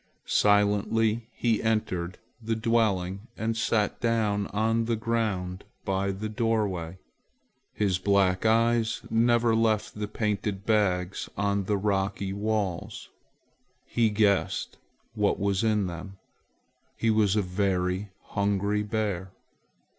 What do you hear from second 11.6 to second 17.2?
the rocky walls. He guessed what was in them. He